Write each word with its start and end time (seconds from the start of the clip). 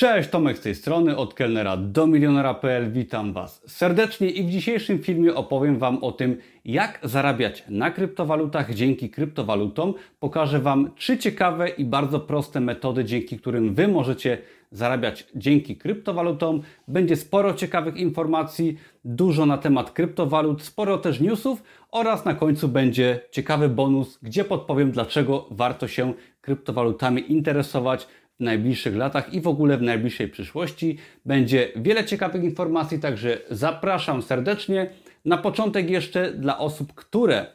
Cześć, 0.00 0.28
Tomek 0.30 0.58
z 0.58 0.60
tej 0.60 0.74
strony, 0.74 1.16
od 1.16 1.34
kelnera 1.34 1.76
do 1.76 2.06
milionera.pl. 2.06 2.92
Witam 2.92 3.32
Was 3.32 3.62
serdecznie 3.66 4.30
i 4.30 4.42
w 4.42 4.50
dzisiejszym 4.50 4.98
filmie 4.98 5.34
opowiem 5.34 5.78
Wam 5.78 6.04
o 6.04 6.12
tym, 6.12 6.36
jak 6.64 6.98
zarabiać 7.02 7.64
na 7.68 7.90
kryptowalutach 7.90 8.74
dzięki 8.74 9.10
kryptowalutom. 9.10 9.94
Pokażę 10.20 10.58
Wam 10.58 10.90
trzy 10.94 11.18
ciekawe 11.18 11.68
i 11.68 11.84
bardzo 11.84 12.20
proste 12.20 12.60
metody, 12.60 13.04
dzięki 13.04 13.38
którym 13.38 13.74
Wy 13.74 13.88
możecie 13.88 14.38
zarabiać 14.70 15.26
dzięki 15.34 15.76
kryptowalutom. 15.76 16.62
Będzie 16.88 17.16
sporo 17.16 17.54
ciekawych 17.54 17.96
informacji, 17.96 18.78
dużo 19.04 19.46
na 19.46 19.58
temat 19.58 19.90
kryptowalut, 19.90 20.62
sporo 20.62 20.98
też 20.98 21.20
newsów 21.20 21.62
oraz 21.90 22.24
na 22.24 22.34
końcu 22.34 22.68
będzie 22.68 23.20
ciekawy 23.30 23.68
bonus, 23.68 24.18
gdzie 24.22 24.44
podpowiem, 24.44 24.90
dlaczego 24.90 25.46
warto 25.50 25.88
się 25.88 26.12
kryptowalutami 26.40 27.32
interesować 27.32 28.06
najbliższych 28.40 28.96
latach 28.96 29.34
i 29.34 29.40
w 29.40 29.48
ogóle 29.48 29.78
w 29.78 29.82
najbliższej 29.82 30.28
przyszłości. 30.28 30.98
Będzie 31.24 31.68
wiele 31.76 32.04
ciekawych 32.04 32.44
informacji, 32.44 32.98
także 32.98 33.38
zapraszam 33.50 34.22
serdecznie. 34.22 34.90
Na 35.24 35.36
początek 35.36 35.90
jeszcze 35.90 36.32
dla 36.32 36.58
osób, 36.58 36.94
które 36.94 37.46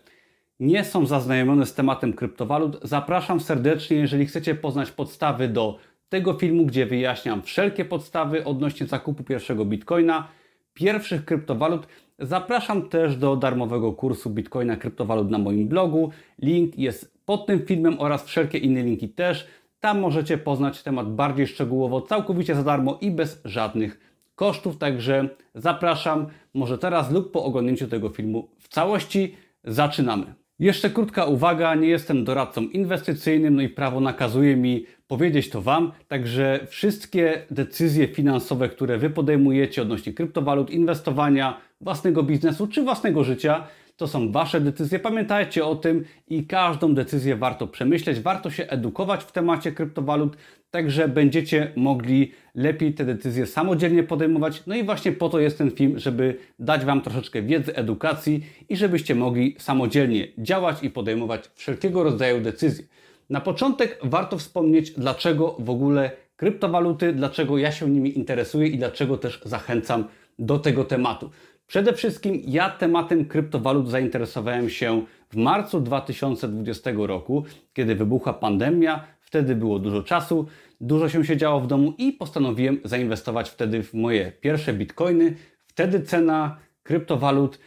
nie 0.60 0.84
są 0.84 1.06
zaznajomione 1.06 1.66
z 1.66 1.74
tematem 1.74 2.14
kryptowalut, 2.14 2.80
zapraszam 2.84 3.40
serdecznie, 3.40 3.98
jeżeli 3.98 4.26
chcecie 4.26 4.56
poznać 4.56 4.92
podstawy 4.92 5.48
do 5.48 5.80
tego 6.10 6.34
filmu, 6.34 6.66
gdzie 6.66 6.86
wyjaśniam 6.86 7.42
wszelkie 7.42 7.86
podstawy 7.86 8.46
odnośnie 8.46 8.88
zakupu 8.88 9.24
pierwszego 9.24 9.66
bitcoina, 9.66 10.28
pierwszych 10.74 11.26
kryptowalut. 11.26 11.88
Zapraszam 12.20 12.90
też 12.90 13.18
do 13.18 13.36
darmowego 13.36 13.94
kursu 13.94 14.30
Bitcoina 14.30 14.76
kryptowalut 14.76 15.30
na 15.30 15.38
moim 15.38 15.68
blogu. 15.68 16.12
Link 16.40 16.78
jest 16.78 17.18
pod 17.26 17.46
tym 17.46 17.66
filmem 17.66 17.96
oraz 18.00 18.26
wszelkie 18.26 18.58
inne 18.58 18.84
linki 18.84 19.10
też. 19.10 19.48
Tam 19.86 20.00
możecie 20.00 20.38
poznać 20.38 20.84
temat 20.84 21.16
bardziej 21.16 21.48
szczegółowo, 21.48 22.02
całkowicie 22.02 22.56
za 22.56 22.64
darmo 22.64 22.98
i 23.02 23.12
bez 23.12 23.42
żadnych 23.46 24.00
kosztów. 24.36 24.78
Także 24.78 25.30
zapraszam, 25.56 26.28
może 26.54 26.78
teraz 26.78 27.12
lub 27.12 27.32
po 27.32 27.44
oglądnięciu 27.44 27.88
tego 27.88 28.10
filmu 28.10 28.48
w 28.60 28.68
całości. 28.68 29.36
Zaczynamy. 29.64 30.26
Jeszcze 30.60 30.90
krótka 30.90 31.26
uwaga, 31.26 31.76
nie 31.76 31.88
jestem 31.88 32.24
doradcą 32.24 32.62
inwestycyjnym, 32.62 33.56
no 33.56 33.62
i 33.62 33.70
prawo 33.70 34.00
nakazuje 34.00 34.56
mi 34.56 34.86
powiedzieć 35.08 35.50
to 35.50 35.62
Wam, 35.62 35.92
także 36.08 36.68
wszystkie 36.70 37.46
decyzje 37.52 38.08
finansowe, 38.08 38.70
które 38.70 38.98
Wy 38.98 39.10
podejmujecie 39.10 39.82
odnośnie 39.82 40.14
kryptowalut, 40.14 40.70
inwestowania, 40.72 41.58
własnego 41.82 42.24
biznesu 42.24 42.68
czy 42.68 42.84
własnego 42.84 43.24
życia, 43.24 43.68
to 43.98 44.08
są 44.08 44.32
Wasze 44.32 44.62
decyzje. 44.62 45.00
Pamiętajcie 45.00 45.66
o 45.66 45.76
tym 45.76 46.04
i 46.28 46.48
każdą 46.48 46.96
decyzję 46.96 47.36
warto 47.36 47.68
przemyśleć, 47.68 48.20
warto 48.20 48.50
się 48.50 48.68
edukować 48.68 49.24
w 49.24 49.32
temacie 49.32 49.72
kryptowalut, 49.72 50.38
także 50.72 51.08
będziecie 51.08 51.72
mogli 51.76 52.32
lepiej 52.56 52.94
te 52.94 53.06
decyzje 53.06 53.46
samodzielnie 53.46 54.04
podejmować. 54.04 54.64
No 54.68 54.76
i 54.76 54.84
właśnie 54.84 55.12
po 55.12 55.30
to 55.30 55.40
jest 55.40 55.58
ten 55.58 55.72
film, 55.72 56.00
żeby 56.00 56.38
dać 56.60 56.86
Wam 56.86 57.02
troszeczkę 57.02 57.42
wiedzy, 57.42 57.76
edukacji 57.76 58.46
i 58.70 58.78
żebyście 58.78 59.16
mogli 59.16 59.56
samodzielnie 59.60 60.28
działać 60.38 60.84
i 60.84 60.90
podejmować 60.90 61.50
wszelkiego 61.56 62.04
rodzaju 62.04 62.42
decyzje. 62.42 62.86
Na 63.30 63.42
początek 63.42 64.00
warto 64.04 64.38
wspomnieć, 64.38 64.92
dlaczego 64.92 65.56
w 65.60 65.70
ogóle 65.70 66.12
kryptowaluty, 66.36 67.14
dlaczego 67.14 67.58
ja 67.58 67.72
się 67.72 67.90
nimi 67.90 68.18
interesuję 68.18 68.68
i 68.68 68.78
dlaczego 68.78 69.18
też 69.18 69.42
zachęcam 69.46 70.06
do 70.40 70.60
tego 70.60 70.84
tematu. 70.84 71.30
Przede 71.68 71.94
wszystkim 71.94 72.42
ja 72.48 72.70
tematem 72.70 73.26
kryptowalut 73.26 73.90
zainteresowałem 73.90 74.70
się 74.70 75.06
w 75.30 75.36
marcu 75.36 75.82
2020 75.82 76.92
roku, 76.98 77.46
kiedy 77.74 77.96
wybuchła 77.96 78.34
pandemia. 78.34 79.08
Wtedy 79.20 79.56
było 79.56 79.80
dużo 79.80 80.04
czasu, 80.04 80.46
dużo 80.82 81.10
się 81.10 81.26
siedziało 81.26 81.62
w 81.62 81.68
domu 81.68 81.94
i 81.98 82.14
postanowiłem 82.14 82.80
zainwestować 82.84 83.50
wtedy 83.50 83.84
w 83.84 83.94
moje 83.94 84.32
pierwsze 84.32 84.74
bitcoiny. 84.74 85.36
Wtedy 85.68 86.02
cena 86.02 86.58
kryptowalut 86.84 87.60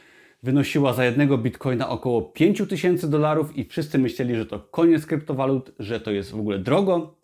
wynosiła 0.43 0.93
za 0.93 1.05
jednego 1.05 1.39
bitcoina 1.39 1.89
około 1.89 2.23
5000 2.23 3.09
dolarów 3.09 3.57
i 3.57 3.65
wszyscy 3.65 3.99
myśleli, 3.99 4.37
że 4.37 4.47
to 4.47 4.61
koniec 4.61 5.07
kryptowalut, 5.07 5.73
że 5.79 6.01
to 6.01 6.11
jest 6.11 6.31
w 6.31 6.41
ogóle 6.41 6.59
drogo, 6.59 7.15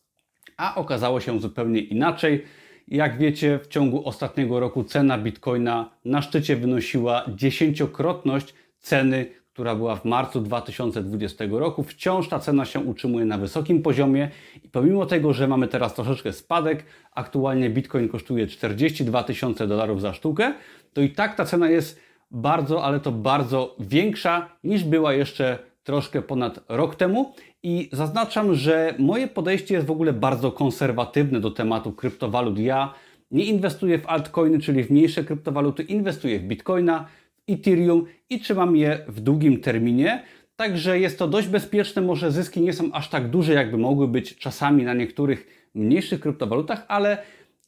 a 0.56 0.74
okazało 0.74 1.20
się 1.20 1.40
zupełnie 1.40 1.80
inaczej. 1.80 2.44
Jak 2.88 3.18
wiecie, 3.18 3.58
w 3.58 3.66
ciągu 3.66 4.08
ostatniego 4.08 4.60
roku 4.60 4.84
cena 4.84 5.18
bitcoina 5.18 5.90
na 6.04 6.22
szczycie 6.22 6.56
wynosiła 6.56 7.24
dziesięciokrotność 7.28 8.54
ceny, 8.78 9.26
która 9.52 9.74
była 9.74 9.96
w 9.96 10.04
marcu 10.04 10.40
2020 10.40 11.44
roku. 11.50 11.82
Wciąż 11.82 12.28
ta 12.28 12.38
cena 12.38 12.64
się 12.64 12.80
utrzymuje 12.80 13.24
na 13.24 13.38
wysokim 13.38 13.82
poziomie 13.82 14.30
i 14.64 14.68
pomimo 14.68 15.06
tego, 15.06 15.32
że 15.32 15.48
mamy 15.48 15.68
teraz 15.68 15.94
troszeczkę 15.94 16.32
spadek, 16.32 16.84
aktualnie 17.12 17.70
bitcoin 17.70 18.08
kosztuje 18.08 18.46
42 18.46 19.22
tysiące 19.22 19.66
dolarów 19.66 20.00
za 20.00 20.12
sztukę, 20.12 20.52
to 20.92 21.00
i 21.00 21.10
tak 21.10 21.34
ta 21.34 21.44
cena 21.44 21.70
jest 21.70 22.00
bardzo, 22.30 22.84
ale 22.84 23.00
to 23.00 23.12
bardzo 23.12 23.76
większa 23.80 24.48
niż 24.64 24.84
była 24.84 25.12
jeszcze 25.12 25.58
troszkę 25.84 26.22
ponad 26.22 26.60
rok 26.68 26.96
temu 26.96 27.34
i 27.64 27.88
zaznaczam, 27.92 28.54
że 28.54 28.94
moje 28.98 29.28
podejście 29.28 29.74
jest 29.74 29.86
w 29.86 29.90
ogóle 29.90 30.12
bardzo 30.12 30.52
konserwatywne 30.52 31.40
do 31.40 31.50
tematu 31.50 31.92
kryptowalut. 31.92 32.58
Ja 32.58 32.94
nie 33.30 33.44
inwestuję 33.44 33.98
w 33.98 34.06
altcoiny, 34.06 34.58
czyli 34.58 34.84
w 34.84 34.90
mniejsze 34.90 35.24
kryptowaluty, 35.24 35.82
inwestuję 35.82 36.38
w 36.38 36.42
bitcoina, 36.42 37.06
w 37.36 37.52
ethereum 37.52 38.06
i 38.30 38.40
trzymam 38.40 38.76
je 38.76 39.04
w 39.08 39.20
długim 39.20 39.60
terminie. 39.60 40.22
Także 40.56 41.00
jest 41.00 41.18
to 41.18 41.28
dość 41.28 41.48
bezpieczne, 41.48 42.02
może 42.02 42.32
zyski 42.32 42.60
nie 42.60 42.72
są 42.72 42.92
aż 42.92 43.08
tak 43.08 43.30
duże, 43.30 43.52
jakby 43.52 43.78
mogły 43.78 44.08
być 44.08 44.36
czasami 44.36 44.82
na 44.82 44.94
niektórych 44.94 45.68
mniejszych 45.74 46.20
kryptowalutach, 46.20 46.84
ale 46.88 47.18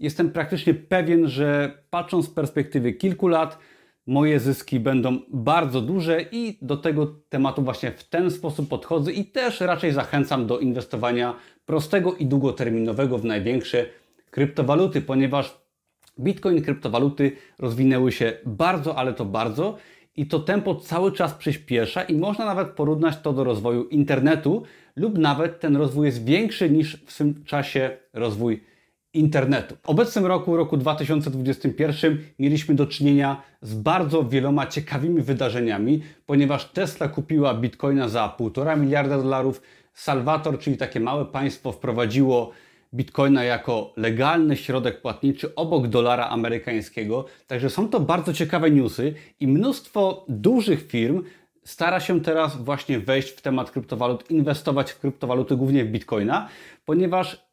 jestem 0.01 0.31
praktycznie 0.31 0.75
pewien, 0.75 1.29
że 1.29 1.79
patrząc 1.91 2.27
z 2.27 2.31
perspektywy 2.31 2.93
kilku 2.93 3.29
lat, 3.29 3.59
moje 4.07 4.41
zyski 4.41 4.81
będą 4.81 5.19
bardzo 5.29 5.81
duże 5.81 6.23
i 6.33 6.59
do 6.63 6.77
tego 6.77 7.07
tematu 7.29 7.63
właśnie 7.63 7.91
w 7.91 8.05
ten 8.05 8.31
sposób 8.31 8.69
podchodzę 8.69 9.13
i 9.13 9.25
też 9.25 9.61
raczej 9.61 9.93
zachęcam 9.93 10.47
do 10.47 10.59
inwestowania 10.59 11.35
prostego 11.67 12.15
i 12.15 12.27
długoterminowego 12.27 13.19
w 13.19 13.25
największe 13.25 13.87
kryptowaluty, 14.31 15.01
ponieważ 15.03 15.59
Bitcoin, 16.21 16.63
kryptowaluty 16.63 17.33
rozwinęły 17.59 18.13
się 18.13 18.33
bardzo, 18.47 18.97
ale 18.97 19.13
to 19.13 19.25
bardzo 19.25 19.77
i 20.17 20.27
to 20.27 20.39
tempo 20.39 20.75
cały 20.75 21.13
czas 21.13 21.35
przyspiesza 21.35 22.03
i 22.03 22.15
można 22.15 22.45
nawet 22.45 22.69
porównać 22.69 23.21
to 23.23 23.33
do 23.33 23.45
rozwoju 23.45 23.85
internetu 23.85 24.63
lub 24.97 25.19
nawet 25.19 25.61
ten 25.61 25.77
rozwój 25.77 26.07
jest 26.07 26.25
większy 26.25 26.71
niż 26.71 27.05
w 27.07 27.19
tym 27.19 27.45
czasie 27.45 27.97
rozwój 28.13 28.63
internetu. 29.19 29.77
W 29.83 29.89
obecnym 29.89 30.27
roku, 30.27 30.57
roku 30.57 30.77
2021, 30.77 32.19
mieliśmy 32.39 32.75
do 32.75 32.87
czynienia 32.87 33.43
z 33.63 33.75
bardzo 33.75 34.25
wieloma 34.25 34.67
ciekawymi 34.67 35.23
wydarzeniami, 35.23 36.03
ponieważ 36.27 36.65
Tesla 36.65 37.09
kupiła 37.09 37.55
bitcoina 37.55 38.09
za 38.09 38.37
1,5 38.39 38.81
miliarda 38.81 39.19
dolarów, 39.19 39.63
Salvator, 39.95 40.59
czyli 40.59 40.77
takie 40.77 41.01
małe 41.01 41.25
państwo, 41.25 41.73
wprowadziło 41.73 42.53
bitcoina 42.95 43.45
jako 43.45 43.93
legalny 43.97 44.57
środek 44.57 45.01
płatniczy 45.01 45.55
obok 45.55 45.89
dolara 45.89 46.29
amerykańskiego. 46.29 47.25
Także 47.47 47.71
są 47.71 47.89
to 47.89 48.01
bardzo 48.01 48.33
ciekawe 48.33 48.71
newsy 48.71 49.15
i 49.41 49.49
mnóstwo 49.49 50.25
dużych 50.29 50.87
firm 50.87 51.23
stara 51.65 52.01
się 52.01 52.21
teraz 52.21 52.57
właśnie 52.57 52.99
wejść 53.01 53.29
w 53.29 53.43
temat 53.43 53.71
kryptowalut, 53.71 54.31
inwestować 54.31 54.93
w 54.93 54.99
kryptowaluty, 55.01 55.57
głównie 55.57 55.85
w 55.85 55.89
bitcoina, 55.89 56.49
ponieważ 56.85 57.46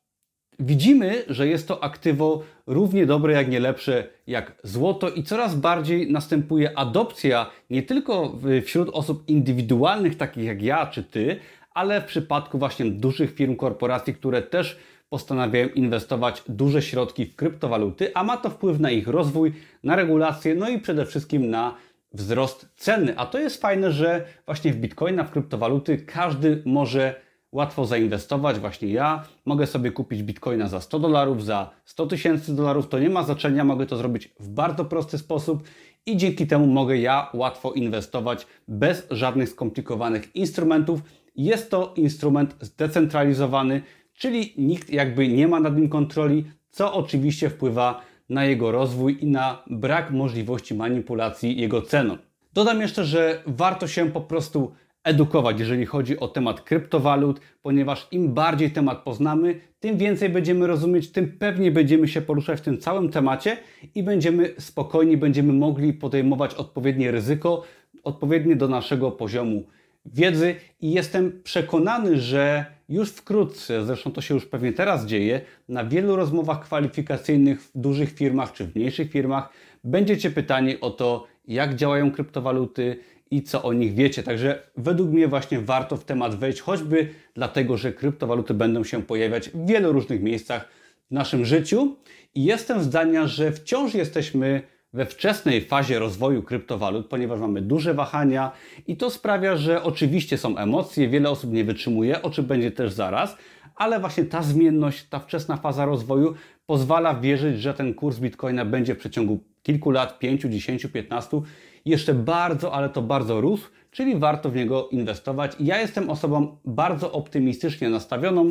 Widzimy, 0.59 1.23
że 1.27 1.47
jest 1.47 1.67
to 1.67 1.83
aktywo 1.83 2.43
równie 2.67 3.05
dobre, 3.05 3.33
jak 3.33 3.49
nie 3.49 3.59
lepsze, 3.59 4.07
jak 4.27 4.55
złoto, 4.63 5.09
i 5.09 5.23
coraz 5.23 5.55
bardziej 5.55 6.11
następuje 6.11 6.77
adopcja 6.77 7.49
nie 7.69 7.83
tylko 7.83 8.35
wśród 8.65 8.89
osób 8.89 9.29
indywidualnych, 9.29 10.17
takich 10.17 10.45
jak 10.45 10.61
ja 10.61 10.85
czy 10.85 11.03
ty, 11.03 11.39
ale 11.73 12.01
w 12.01 12.05
przypadku 12.05 12.57
właśnie 12.57 12.85
dużych 12.85 13.35
firm, 13.35 13.55
korporacji, 13.55 14.13
które 14.13 14.41
też 14.41 14.77
postanawiają 15.09 15.67
inwestować 15.67 16.43
duże 16.49 16.81
środki 16.81 17.25
w 17.25 17.35
kryptowaluty, 17.35 18.11
a 18.13 18.23
ma 18.23 18.37
to 18.37 18.49
wpływ 18.49 18.79
na 18.79 18.91
ich 18.91 19.07
rozwój, 19.07 19.53
na 19.83 19.95
regulacje, 19.95 20.55
no 20.55 20.69
i 20.69 20.79
przede 20.79 21.05
wszystkim 21.05 21.49
na 21.49 21.75
wzrost 22.13 22.69
ceny. 22.75 23.17
A 23.17 23.25
to 23.25 23.39
jest 23.39 23.61
fajne, 23.61 23.91
że 23.91 24.25
właśnie 24.45 24.73
w 24.73 24.77
bitcoina, 24.77 25.23
w 25.23 25.31
kryptowaluty 25.31 25.97
każdy 25.97 26.61
może 26.65 27.15
łatwo 27.53 27.85
zainwestować. 27.85 28.59
Właśnie 28.59 28.87
ja 28.87 29.23
mogę 29.45 29.67
sobie 29.67 29.91
kupić 29.91 30.23
bitcoina 30.23 30.67
za 30.67 30.81
100 30.81 30.99
dolarów, 30.99 31.45
za 31.45 31.69
100 31.85 32.07
tysięcy 32.07 32.55
dolarów. 32.55 32.89
To 32.89 32.99
nie 32.99 33.09
ma 33.09 33.23
znaczenia, 33.23 33.63
mogę 33.63 33.85
to 33.85 33.97
zrobić 33.97 34.29
w 34.39 34.49
bardzo 34.49 34.85
prosty 34.85 35.17
sposób 35.17 35.63
i 36.05 36.17
dzięki 36.17 36.47
temu 36.47 36.67
mogę 36.67 36.97
ja 36.97 37.29
łatwo 37.33 37.71
inwestować 37.71 38.47
bez 38.67 39.07
żadnych 39.11 39.49
skomplikowanych 39.49 40.35
instrumentów. 40.35 41.01
Jest 41.35 41.71
to 41.71 41.93
instrument 41.95 42.55
zdecentralizowany, 42.61 43.81
czyli 44.13 44.53
nikt 44.57 44.89
jakby 44.89 45.27
nie 45.27 45.47
ma 45.47 45.59
nad 45.59 45.77
nim 45.77 45.89
kontroli, 45.89 46.45
co 46.71 46.93
oczywiście 46.93 47.49
wpływa 47.49 48.01
na 48.29 48.45
jego 48.45 48.71
rozwój 48.71 49.17
i 49.21 49.27
na 49.27 49.63
brak 49.69 50.11
możliwości 50.11 50.75
manipulacji 50.75 51.61
jego 51.61 51.81
ceną. 51.81 52.17
Dodam 52.53 52.81
jeszcze, 52.81 53.05
że 53.05 53.43
warto 53.47 53.87
się 53.87 54.11
po 54.11 54.21
prostu 54.21 54.71
edukować, 55.03 55.59
jeżeli 55.59 55.85
chodzi 55.85 56.19
o 56.19 56.27
temat 56.27 56.61
kryptowalut, 56.61 57.39
ponieważ 57.61 58.07
im 58.11 58.33
bardziej 58.33 58.71
temat 58.71 59.03
poznamy, 59.03 59.59
tym 59.79 59.97
więcej 59.97 60.29
będziemy 60.29 60.67
rozumieć, 60.67 61.11
tym 61.11 61.37
pewniej 61.37 61.71
będziemy 61.71 62.07
się 62.07 62.21
poruszać 62.21 62.59
w 62.59 62.63
tym 62.63 62.77
całym 62.77 63.09
temacie 63.09 63.57
i 63.95 64.03
będziemy 64.03 64.53
spokojni, 64.59 65.17
będziemy 65.17 65.53
mogli 65.53 65.93
podejmować 65.93 66.53
odpowiednie 66.53 67.11
ryzyko, 67.11 67.63
odpowiednie 68.03 68.55
do 68.55 68.67
naszego 68.67 69.11
poziomu 69.11 69.63
wiedzy. 70.05 70.55
I 70.81 70.91
jestem 70.91 71.41
przekonany, 71.43 72.19
że 72.19 72.65
już 72.89 73.09
wkrótce, 73.09 73.85
zresztą 73.85 74.11
to 74.11 74.21
się 74.21 74.33
już 74.33 74.45
pewnie 74.45 74.73
teraz 74.73 75.05
dzieje, 75.05 75.41
na 75.69 75.85
wielu 75.85 76.15
rozmowach 76.15 76.61
kwalifikacyjnych 76.61 77.61
w 77.61 77.71
dużych 77.75 78.11
firmach 78.11 78.53
czy 78.53 78.65
w 78.65 78.75
mniejszych 78.75 79.11
firmach 79.11 79.49
będziecie 79.83 80.31
pytani 80.31 80.79
o 80.79 80.89
to, 80.89 81.27
jak 81.47 81.75
działają 81.75 82.11
kryptowaluty 82.11 82.99
i 83.33 83.43
co 83.43 83.63
o 83.63 83.73
nich 83.73 83.93
wiecie. 83.93 84.23
Także 84.23 84.63
według 84.77 85.09
mnie 85.09 85.27
właśnie 85.27 85.59
warto 85.59 85.97
w 85.97 86.05
temat 86.05 86.35
wejść, 86.35 86.61
choćby 86.61 87.09
dlatego, 87.33 87.77
że 87.77 87.93
kryptowaluty 87.93 88.53
będą 88.53 88.83
się 88.83 89.03
pojawiać 89.03 89.49
w 89.49 89.65
wielu 89.65 89.91
różnych 89.91 90.21
miejscach 90.21 90.69
w 91.11 91.13
naszym 91.13 91.45
życiu 91.45 91.95
i 92.35 92.43
jestem 92.43 92.83
zdania, 92.83 93.27
że 93.27 93.51
wciąż 93.51 93.93
jesteśmy 93.93 94.61
we 94.93 95.05
wczesnej 95.05 95.61
fazie 95.61 95.99
rozwoju 95.99 96.43
kryptowalut, 96.43 97.07
ponieważ 97.07 97.39
mamy 97.39 97.61
duże 97.61 97.93
wahania 97.93 98.51
i 98.87 98.97
to 98.97 99.09
sprawia, 99.09 99.57
że 99.57 99.83
oczywiście 99.83 100.37
są 100.37 100.57
emocje, 100.57 101.09
wiele 101.09 101.29
osób 101.29 101.53
nie 101.53 101.63
wytrzymuje, 101.63 102.21
o 102.21 102.29
czym 102.29 102.45
będzie 102.45 102.71
też 102.71 102.93
zaraz, 102.93 103.37
ale 103.75 103.99
właśnie 103.99 104.25
ta 104.25 104.43
zmienność, 104.43 105.03
ta 105.09 105.19
wczesna 105.19 105.57
faza 105.57 105.85
rozwoju 105.85 106.33
pozwala 106.65 107.15
wierzyć, 107.15 107.61
że 107.61 107.73
ten 107.73 107.93
kurs 107.93 108.19
Bitcoina 108.19 108.65
będzie 108.65 108.95
w 108.95 108.97
przeciągu 108.97 109.39
kilku 109.63 109.91
lat, 109.91 110.19
5, 110.19 110.41
10, 110.41 110.85
15 110.85 111.41
jeszcze 111.85 112.13
bardzo, 112.13 112.73
ale 112.73 112.89
to 112.89 113.01
bardzo 113.01 113.41
rósł, 113.41 113.69
czyli 113.91 114.15
warto 114.15 114.49
w 114.49 114.55
niego 114.55 114.89
inwestować. 114.91 115.55
Ja 115.59 115.81
jestem 115.81 116.09
osobą 116.09 116.57
bardzo 116.65 117.11
optymistycznie 117.11 117.89
nastawioną, 117.89 118.49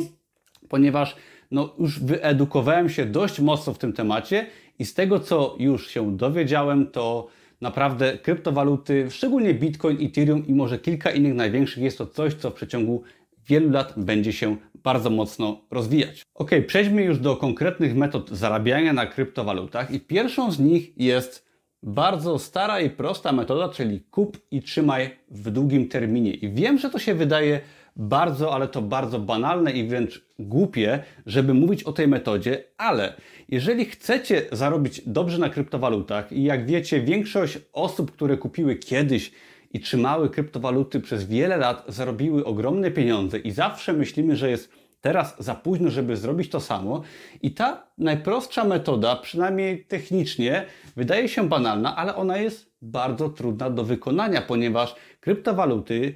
ponieważ 0.69 1.15
no, 1.51 1.75
już 1.79 1.99
wyedukowałem 1.99 2.89
się 2.89 3.05
dość 3.05 3.39
mocno 3.39 3.73
w 3.73 3.77
tym 3.77 3.93
temacie 3.93 4.47
i 4.79 4.85
z 4.85 4.93
tego, 4.93 5.19
co 5.19 5.55
już 5.59 5.87
się 5.87 6.17
dowiedziałem, 6.17 6.87
to 6.87 7.27
naprawdę 7.61 8.17
kryptowaluty, 8.17 9.11
szczególnie 9.11 9.53
Bitcoin, 9.53 9.97
Ethereum 10.05 10.47
i 10.47 10.53
może 10.53 10.79
kilka 10.79 11.11
innych 11.11 11.33
największych, 11.33 11.83
jest 11.83 11.97
to 11.97 12.07
coś, 12.07 12.33
co 12.33 12.49
w 12.49 12.53
przeciągu 12.53 13.03
wielu 13.47 13.69
lat 13.69 13.93
będzie 13.97 14.33
się 14.33 14.57
bardzo 14.83 15.09
mocno 15.09 15.61
rozwijać. 15.71 16.21
Ok, 16.35 16.51
przejdźmy 16.67 17.03
już 17.03 17.19
do 17.19 17.35
konkretnych 17.35 17.95
metod 17.95 18.29
zarabiania 18.29 18.93
na 18.93 19.05
kryptowalutach 19.05 19.91
i 19.91 19.99
pierwszą 19.99 20.51
z 20.51 20.59
nich 20.59 20.97
jest 20.97 21.52
bardzo 21.83 22.39
stara 22.39 22.79
i 22.79 22.89
prosta 22.89 23.31
metoda, 23.31 23.69
czyli 23.69 24.01
kup 24.01 24.37
i 24.51 24.61
trzymaj 24.61 25.09
w 25.31 25.51
długim 25.51 25.89
terminie. 25.89 26.33
I 26.33 26.49
wiem, 26.49 26.77
że 26.77 26.89
to 26.89 26.99
się 26.99 27.13
wydaje 27.13 27.59
bardzo, 27.95 28.53
ale 28.53 28.67
to 28.67 28.81
bardzo 28.81 29.19
banalne 29.19 29.71
i 29.71 29.87
wręcz 29.87 30.25
głupie, 30.39 31.03
żeby 31.25 31.53
mówić 31.53 31.83
o 31.83 31.93
tej 31.93 32.07
metodzie, 32.07 32.63
ale 32.77 33.13
jeżeli 33.49 33.85
chcecie 33.85 34.41
zarobić 34.51 35.01
dobrze 35.05 35.37
na 35.37 35.49
kryptowalutach 35.49 36.31
i 36.31 36.43
jak 36.43 36.65
wiecie, 36.65 37.01
większość 37.01 37.59
osób, 37.73 38.11
które 38.11 38.37
kupiły 38.37 38.75
kiedyś 38.75 39.31
i 39.73 39.79
trzymały 39.79 40.29
kryptowaluty 40.29 40.99
przez 40.99 41.25
wiele 41.25 41.57
lat, 41.57 41.85
zarobiły 41.87 42.45
ogromne 42.45 42.91
pieniądze 42.91 43.39
i 43.39 43.51
zawsze 43.51 43.93
myślimy, 43.93 44.35
że 44.35 44.49
jest 44.49 44.82
teraz 45.03 45.35
za 45.39 45.55
późno, 45.55 45.89
żeby 45.89 46.17
zrobić 46.17 46.49
to 46.49 46.59
samo. 46.59 47.01
I 47.41 47.51
ta 47.51 47.87
najprostsza 47.97 48.63
metoda, 48.63 49.15
przynajmniej 49.15 49.85
technicznie, 49.85 50.65
wydaje 50.95 51.29
się 51.29 51.49
banalna, 51.49 51.95
ale 51.95 52.15
ona 52.15 52.37
jest 52.37 52.73
bardzo 52.81 53.29
trudna 53.29 53.69
do 53.69 53.83
wykonania, 53.83 54.41
ponieważ 54.41 54.95
kryptowaluty 55.19 56.15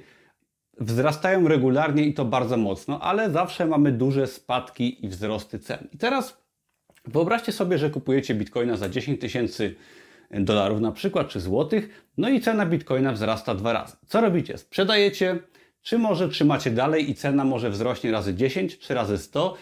wzrastają 0.80 1.48
regularnie 1.48 2.04
i 2.04 2.14
to 2.14 2.24
bardzo 2.24 2.56
mocno, 2.56 3.00
ale 3.00 3.30
zawsze 3.30 3.66
mamy 3.66 3.92
duże 3.92 4.26
spadki 4.26 5.06
i 5.06 5.08
wzrosty 5.08 5.58
cen. 5.58 5.88
I 5.92 5.98
teraz 5.98 6.42
wyobraźcie 7.04 7.52
sobie, 7.52 7.78
że 7.78 7.90
kupujecie 7.90 8.34
bitcoina 8.34 8.76
za 8.76 8.88
10 8.88 9.20
tysięcy 9.20 9.74
dolarów 10.30 10.80
na 10.80 10.92
przykład, 10.92 11.28
czy 11.28 11.40
złotych, 11.40 12.08
no 12.18 12.28
i 12.28 12.40
cena 12.40 12.66
bitcoina 12.66 13.12
wzrasta 13.12 13.54
dwa 13.54 13.72
razy. 13.72 13.96
Co 14.06 14.20
robicie? 14.20 14.58
Sprzedajecie, 14.58 15.38
czy 15.82 15.98
może 15.98 16.28
trzymacie 16.28 16.70
dalej 16.70 17.10
i 17.10 17.14
cena 17.14 17.44
może 17.44 17.70
wzrośnie 17.70 18.12
razy 18.12 18.34
10 18.34 18.78
czy 18.78 18.94
razy 18.94 19.18
100. 19.18 19.54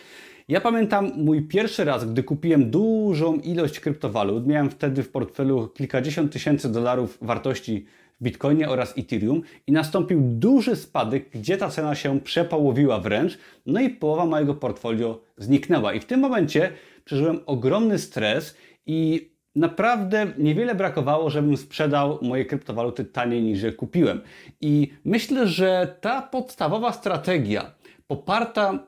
Ja 0.49 0.61
pamiętam 0.61 1.13
mój 1.17 1.43
pierwszy 1.43 1.85
raz, 1.85 2.05
gdy 2.05 2.23
kupiłem 2.23 2.71
dużą 2.71 3.35
ilość 3.35 3.81
kryptowalut. 3.81 4.47
Miałem 4.47 4.71
wtedy 4.71 5.03
w 5.03 5.09
portfelu 5.09 5.69
kilkadziesiąt 5.69 6.33
tysięcy 6.33 6.73
dolarów 6.73 7.19
wartości 7.21 7.87
w 8.21 8.25
Bitcoinie 8.25 8.69
oraz 8.69 8.99
Ethereum 8.99 9.43
i 9.67 9.73
nastąpił 9.73 10.21
duży 10.23 10.77
spadek, 10.77 11.31
gdzie 11.31 11.57
ta 11.57 11.69
cena 11.71 11.95
się 11.95 12.21
przepołowiła 12.21 13.01
wręcz, 13.01 13.39
no 13.67 13.81
i 13.81 13.91
połowa 13.91 14.27
mojego 14.27 14.55
portfolio 14.55 15.21
zniknęła. 15.37 15.95
I 15.95 16.01
w 16.01 16.05
tym 16.05 16.21
momencie 16.21 16.73
przeżyłem 17.05 17.41
ogromny 17.47 17.99
stres 17.99 18.57
i 18.87 19.31
naprawdę 19.57 20.27
niewiele 20.39 20.75
brakowało, 20.75 21.31
żebym 21.31 21.57
sprzedał 21.57 22.19
moje 22.23 22.45
kryptowaluty 22.45 23.05
taniej 23.05 23.43
niż 23.43 23.63
je 23.63 23.73
kupiłem. 23.73 24.21
I 24.61 24.93
myślę, 25.05 25.49
że 25.49 25.97
ta 26.01 26.23
podstawowa 26.23 26.93
strategia 26.93 27.71
poparta 28.07 28.79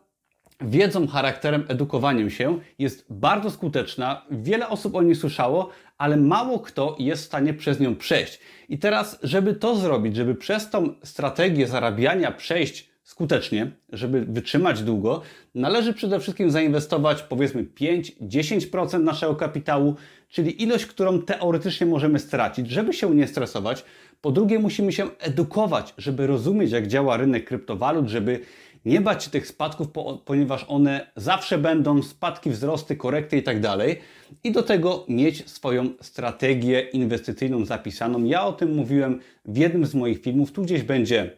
wiedzą, 0.60 1.06
charakterem, 1.06 1.64
edukowaniem 1.68 2.30
się 2.30 2.58
jest 2.78 3.06
bardzo 3.10 3.50
skuteczna. 3.50 4.22
Wiele 4.30 4.68
osób 4.68 4.94
o 4.94 5.02
niej 5.02 5.14
słyszało, 5.14 5.70
ale 5.98 6.16
mało 6.16 6.58
kto 6.58 6.96
jest 6.98 7.22
w 7.22 7.26
stanie 7.26 7.54
przez 7.54 7.80
nią 7.80 7.96
przejść. 7.96 8.40
I 8.68 8.78
teraz, 8.78 9.18
żeby 9.22 9.54
to 9.54 9.76
zrobić, 9.76 10.16
żeby 10.16 10.34
przez 10.34 10.70
tą 10.70 10.94
strategię 11.02 11.66
zarabiania 11.66 12.32
przejść 12.32 12.87
skutecznie, 13.08 13.70
żeby 13.92 14.24
wytrzymać 14.24 14.82
długo, 14.82 15.22
należy 15.54 15.94
przede 15.94 16.20
wszystkim 16.20 16.50
zainwestować 16.50 17.22
powiedzmy 17.22 17.64
5-10% 17.64 19.00
naszego 19.00 19.36
kapitału, 19.36 19.94
czyli 20.28 20.62
ilość, 20.62 20.86
którą 20.86 21.22
teoretycznie 21.22 21.86
możemy 21.86 22.18
stracić, 22.18 22.70
żeby 22.70 22.92
się 22.92 23.14
nie 23.14 23.26
stresować. 23.26 23.84
Po 24.20 24.30
drugie, 24.30 24.58
musimy 24.58 24.92
się 24.92 25.06
edukować, 25.18 25.94
żeby 25.98 26.26
rozumieć, 26.26 26.70
jak 26.70 26.86
działa 26.86 27.16
rynek 27.16 27.44
kryptowalut, 27.44 28.08
żeby 28.08 28.40
nie 28.84 29.00
bać 29.00 29.24
się 29.24 29.30
tych 29.30 29.46
spadków, 29.46 29.86
ponieważ 30.24 30.64
one 30.68 31.10
zawsze 31.16 31.58
będą, 31.58 32.02
spadki, 32.02 32.50
wzrosty, 32.50 32.96
korekty 32.96 33.36
i 33.36 33.42
tak 33.42 33.60
dalej. 33.60 33.98
I 34.44 34.52
do 34.52 34.62
tego 34.62 35.04
mieć 35.08 35.50
swoją 35.50 35.88
strategię 36.00 36.80
inwestycyjną 36.80 37.64
zapisaną. 37.64 38.24
Ja 38.24 38.44
o 38.44 38.52
tym 38.52 38.74
mówiłem 38.74 39.20
w 39.44 39.56
jednym 39.56 39.86
z 39.86 39.94
moich 39.94 40.22
filmów. 40.22 40.52
Tu 40.52 40.62
gdzieś 40.62 40.82
będzie 40.82 41.36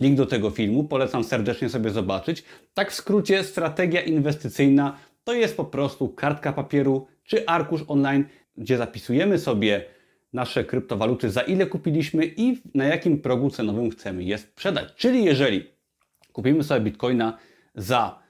link 0.00 0.16
do 0.16 0.26
tego 0.26 0.50
filmu. 0.50 0.84
Polecam 0.84 1.24
serdecznie 1.24 1.68
sobie 1.68 1.90
zobaczyć. 1.90 2.44
Tak 2.74 2.90
w 2.90 2.94
skrócie, 2.94 3.44
strategia 3.44 4.00
inwestycyjna 4.00 4.96
to 5.24 5.32
jest 5.32 5.56
po 5.56 5.64
prostu 5.64 6.08
kartka 6.08 6.52
papieru 6.52 7.06
czy 7.24 7.46
arkusz 7.46 7.84
online, 7.88 8.24
gdzie 8.56 8.76
zapisujemy 8.76 9.38
sobie 9.38 9.84
nasze 10.32 10.64
kryptowaluty, 10.64 11.30
za 11.30 11.40
ile 11.40 11.66
kupiliśmy 11.66 12.26
i 12.36 12.62
na 12.74 12.84
jakim 12.84 13.20
progu 13.20 13.50
cenowym 13.50 13.90
chcemy 13.90 14.24
je 14.24 14.38
sprzedać. 14.38 14.94
Czyli 14.96 15.24
jeżeli 15.24 15.64
kupimy 16.32 16.64
sobie 16.64 16.80
bitcoina 16.80 17.38
za 17.74 18.20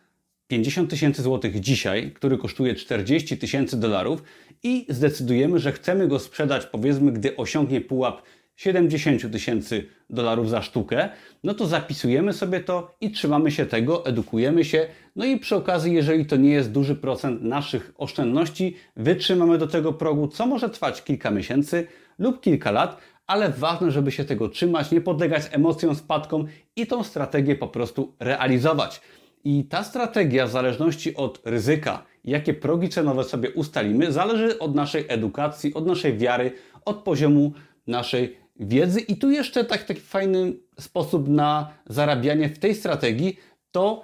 50 0.47 0.90
tysięcy 0.90 1.23
złotych 1.23 1.61
dzisiaj, 1.61 2.11
który 2.12 2.38
kosztuje 2.38 2.75
40 2.75 3.38
tysięcy 3.38 3.81
dolarów 3.81 4.23
i 4.62 4.87
zdecydujemy, 4.88 5.59
że 5.59 5.73
chcemy 5.73 6.09
go 6.09 6.19
sprzedać 6.19 6.67
powiedzmy, 6.67 7.12
gdy 7.12 7.37
osiągnie 7.37 7.81
pułap 7.81 8.23
70 8.57 9.33
tysięcy 9.33 9.87
dolarów 10.11 10.50
za 10.50 10.62
sztukę, 10.62 11.09
no 11.45 11.54
to 11.54 11.66
zapisujemy 11.66 12.33
sobie 12.33 12.61
to 12.61 12.95
i 13.00 13.11
trzymamy 13.11 13.50
się 13.50 13.66
tego, 13.66 14.07
edukujemy 14.07 14.64
się. 14.64 14.87
No 15.16 15.25
i 15.25 15.38
przy 15.38 15.57
okazji, 15.57 15.95
jeżeli 15.95 16.26
to 16.26 16.37
nie 16.37 16.50
jest 16.50 16.73
duży 16.73 16.97
procent 16.97 17.42
naszych 17.42 17.92
oszczędności, 17.99 18.76
wytrzymamy 18.97 19.59
do 19.59 19.66
tego 19.66 19.92
progu, 19.92 20.28
co 20.28 20.47
może 20.47 20.71
trwać 20.71 21.04
kilka 21.04 21.30
miesięcy 21.30 21.87
lub 22.19 22.40
kilka 22.40 22.71
lat, 22.71 23.00
ale 23.26 23.50
ważne, 23.50 23.90
żeby 23.90 24.12
się 24.12 24.25
tego 24.25 24.49
trzymać, 24.49 24.90
nie 24.90 25.00
podlegać 25.00 25.42
emocjom, 25.50 25.95
spadkom 25.95 26.47
i 26.76 26.87
tą 26.87 27.04
strategię 27.04 27.57
po 27.57 27.69
prostu 27.69 28.14
realizować. 28.21 29.00
I 29.45 29.64
ta 29.64 29.85
strategia, 29.85 30.47
w 30.47 30.50
zależności 30.50 31.16
od 31.16 31.42
ryzyka, 31.45 32.04
jakie 32.25 32.54
progi 32.54 32.88
cenowe 32.88 33.25
sobie 33.25 33.50
ustalimy, 33.50 34.12
zależy 34.12 34.59
od 34.59 34.75
naszej 34.75 35.04
edukacji, 35.09 35.75
od 35.75 35.87
naszej 35.87 36.19
wiary, 36.19 36.52
od 36.85 36.97
poziomu 36.97 37.52
naszej 37.87 38.37
wiedzy. 38.61 39.00
I 39.00 39.17
tu 39.17 39.31
jeszcze 39.31 39.64
tak, 39.64 39.85
taki 39.85 40.00
fajny 40.00 40.52
sposób 40.81 41.29
na 41.29 41.75
zarabianie 41.87 42.49
w 42.49 42.59
tej 42.59 42.75
strategii 42.75 43.37
to 43.71 44.02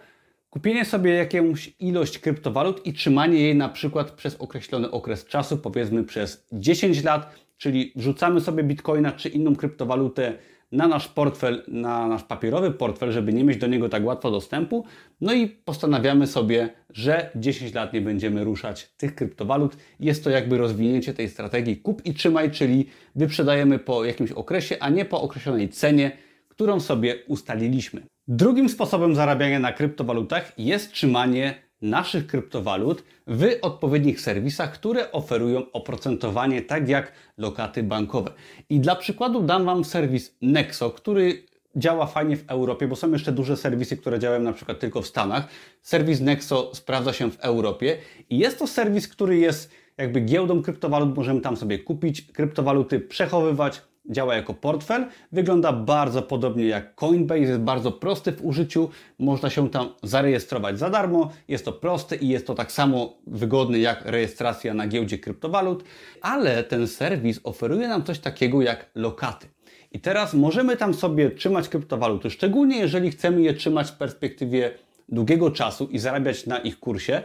kupienie 0.50 0.84
sobie 0.84 1.14
jakąś 1.14 1.72
ilość 1.80 2.18
kryptowalut 2.18 2.86
i 2.86 2.92
trzymanie 2.92 3.40
jej 3.40 3.54
na 3.54 3.68
przykład 3.68 4.10
przez 4.10 4.34
określony 4.36 4.90
okres 4.90 5.24
czasu, 5.24 5.58
powiedzmy 5.58 6.04
przez 6.04 6.46
10 6.52 7.04
lat, 7.04 7.34
czyli 7.58 7.92
wrzucamy 7.96 8.40
sobie 8.40 8.62
bitcoina 8.62 9.12
czy 9.12 9.28
inną 9.28 9.56
kryptowalutę 9.56 10.32
na 10.72 10.88
nasz 10.88 11.08
portfel, 11.08 11.62
na 11.68 12.08
nasz 12.08 12.24
papierowy 12.24 12.70
portfel, 12.70 13.12
żeby 13.12 13.32
nie 13.32 13.44
mieć 13.44 13.58
do 13.58 13.66
niego 13.66 13.88
tak 13.88 14.04
łatwo 14.04 14.30
dostępu. 14.30 14.84
No 15.20 15.34
i 15.34 15.48
postanawiamy 15.48 16.26
sobie, 16.26 16.68
że 16.90 17.30
10 17.36 17.74
lat 17.74 17.92
nie 17.92 18.00
będziemy 18.00 18.44
ruszać 18.44 18.88
tych 18.96 19.14
kryptowalut. 19.14 19.76
Jest 20.00 20.24
to 20.24 20.30
jakby 20.30 20.58
rozwinięcie 20.58 21.14
tej 21.14 21.28
strategii 21.28 21.76
kup 21.76 22.06
i 22.06 22.14
trzymaj, 22.14 22.50
czyli 22.50 22.86
wyprzedajemy 23.14 23.78
po 23.78 24.04
jakimś 24.04 24.32
okresie, 24.32 24.76
a 24.80 24.88
nie 24.88 25.04
po 25.04 25.22
określonej 25.22 25.68
cenie, 25.68 26.12
którą 26.48 26.80
sobie 26.80 27.14
ustaliliśmy. 27.26 28.02
Drugim 28.28 28.68
sposobem 28.68 29.14
zarabiania 29.14 29.58
na 29.58 29.72
kryptowalutach 29.72 30.52
jest 30.58 30.92
trzymanie 30.92 31.65
naszych 31.82 32.26
kryptowalut 32.26 33.04
w 33.26 33.46
odpowiednich 33.62 34.20
serwisach, 34.20 34.72
które 34.72 35.12
oferują 35.12 35.72
oprocentowanie 35.72 36.62
tak 36.62 36.88
jak 36.88 37.12
lokaty 37.38 37.82
bankowe. 37.82 38.32
I 38.70 38.80
dla 38.80 38.96
przykładu 38.96 39.42
dam 39.42 39.64
Wam 39.64 39.84
serwis 39.84 40.36
Nexo, 40.42 40.90
który 40.90 41.42
działa 41.76 42.06
fajnie 42.06 42.36
w 42.36 42.44
Europie, 42.50 42.88
bo 42.88 42.96
są 42.96 43.12
jeszcze 43.12 43.32
duże 43.32 43.56
serwisy, 43.56 43.96
które 43.96 44.18
działają 44.18 44.42
na 44.42 44.52
przykład 44.52 44.80
tylko 44.80 45.02
w 45.02 45.06
Stanach. 45.06 45.48
Serwis 45.82 46.20
Nexo 46.20 46.74
sprawdza 46.74 47.12
się 47.12 47.30
w 47.30 47.40
Europie 47.40 47.96
i 48.30 48.38
jest 48.38 48.58
to 48.58 48.66
serwis, 48.66 49.08
który 49.08 49.36
jest 49.36 49.70
jakby 49.98 50.20
giełdą 50.20 50.62
kryptowalut. 50.62 51.16
Możemy 51.16 51.40
tam 51.40 51.56
sobie 51.56 51.78
kupić 51.78 52.22
kryptowaluty, 52.22 53.00
przechowywać, 53.00 53.82
działa 54.10 54.34
jako 54.34 54.54
portfel. 54.54 55.06
Wygląda 55.32 55.72
bardzo 55.72 56.22
podobnie 56.22 56.66
jak 56.66 56.94
Coinbase, 56.94 57.40
jest 57.40 57.60
bardzo 57.60 57.92
prosty 57.92 58.32
w 58.32 58.44
użyciu. 58.44 58.88
Można 59.18 59.50
się 59.50 59.70
tam 59.70 59.88
zarejestrować 60.02 60.78
za 60.78 60.90
darmo. 60.90 61.32
Jest 61.48 61.64
to 61.64 61.72
proste 61.72 62.16
i 62.16 62.28
jest 62.28 62.46
to 62.46 62.54
tak 62.54 62.72
samo 62.72 63.16
wygodne 63.26 63.78
jak 63.78 64.04
rejestracja 64.04 64.74
na 64.74 64.88
giełdzie 64.88 65.18
kryptowalut, 65.18 65.84
ale 66.20 66.64
ten 66.64 66.88
serwis 66.88 67.40
oferuje 67.44 67.88
nam 67.88 68.04
coś 68.04 68.18
takiego 68.18 68.62
jak 68.62 68.90
lokaty. 68.94 69.46
I 69.92 70.00
teraz 70.00 70.34
możemy 70.34 70.76
tam 70.76 70.94
sobie 70.94 71.30
trzymać 71.30 71.68
kryptowaluty, 71.68 72.30
szczególnie 72.30 72.78
jeżeli 72.78 73.10
chcemy 73.10 73.42
je 73.42 73.54
trzymać 73.54 73.90
w 73.90 73.96
perspektywie 73.96 74.70
długiego 75.08 75.50
czasu 75.50 75.88
i 75.90 75.98
zarabiać 75.98 76.46
na 76.46 76.58
ich 76.58 76.78
kursie, 76.78 77.22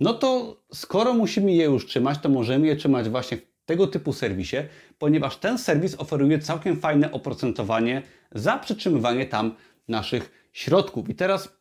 no 0.00 0.14
to 0.14 0.56
skoro 0.72 1.14
musimy 1.14 1.52
je 1.52 1.64
już 1.64 1.86
trzymać, 1.86 2.18
to 2.18 2.28
możemy 2.28 2.66
je 2.66 2.76
trzymać 2.76 3.08
właśnie 3.08 3.36
w 3.36 3.51
tego 3.66 3.86
typu 3.86 4.12
serwisie, 4.12 4.56
ponieważ 4.98 5.36
ten 5.36 5.58
serwis 5.58 5.94
oferuje 5.98 6.38
całkiem 6.38 6.80
fajne 6.80 7.12
oprocentowanie 7.12 8.02
za 8.32 8.58
przytrzymywanie 8.58 9.26
tam 9.26 9.54
naszych 9.88 10.48
środków. 10.52 11.08
I 11.08 11.14
teraz, 11.14 11.56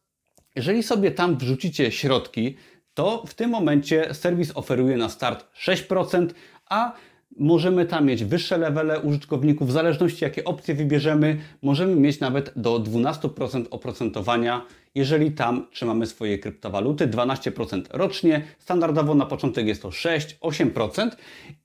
jeżeli 0.55 0.83
sobie 0.83 1.11
tam 1.11 1.37
wrzucicie 1.37 1.91
środki, 1.91 2.55
to 2.93 3.23
w 3.27 3.33
tym 3.33 3.49
momencie 3.49 4.13
serwis 4.13 4.51
oferuje 4.55 4.97
na 4.97 5.09
start 5.09 5.45
6%, 5.55 6.27
a 6.69 6.93
Możemy 7.39 7.85
tam 7.85 8.05
mieć 8.05 8.23
wyższe 8.23 8.57
levele 8.57 8.99
użytkowników, 8.99 9.67
w 9.67 9.71
zależności 9.71 10.23
jakie 10.23 10.43
opcje 10.43 10.75
wybierzemy, 10.75 11.37
możemy 11.61 11.95
mieć 11.95 12.19
nawet 12.19 12.53
do 12.55 12.79
12% 12.79 13.65
oprocentowania, 13.69 14.65
jeżeli 14.95 15.31
tam 15.31 15.67
trzymamy 15.71 16.05
swoje 16.05 16.39
kryptowaluty, 16.39 17.07
12% 17.07 17.83
rocznie, 17.89 18.41
standardowo 18.59 19.15
na 19.15 19.25
początek 19.25 19.67
jest 19.67 19.81
to 19.81 19.89
6-8% 19.89 21.09